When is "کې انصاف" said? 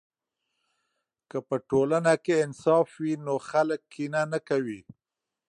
2.23-2.87